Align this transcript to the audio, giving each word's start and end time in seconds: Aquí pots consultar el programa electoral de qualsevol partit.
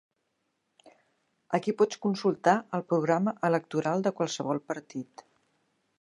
Aquí 1.57 1.75
pots 1.81 2.01
consultar 2.07 2.55
el 2.79 2.85
programa 2.95 3.35
electoral 3.51 4.03
de 4.09 4.17
qualsevol 4.21 4.63
partit. 4.73 5.29